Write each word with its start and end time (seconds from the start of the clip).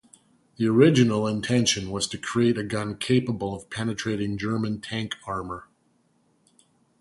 The 0.57 0.65
original 0.67 1.27
intention 1.27 1.91
was 1.91 2.07
to 2.07 2.17
create 2.17 2.57
a 2.57 2.63
gun 2.63 2.97
capable 2.97 3.53
of 3.53 3.69
penetrating 3.69 4.35
German 4.35 4.81
tank 4.81 5.13
armour. 5.27 5.67